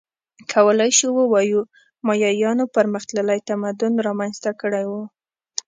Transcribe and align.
کولای 0.51 0.91
شو 0.97 1.07
ووایو 1.15 1.61
مایایانو 2.07 2.65
پرمختللی 2.75 3.39
تمدن 3.49 3.93
رامنځته 4.07 4.51
کړی 4.61 4.83
و 4.89 4.93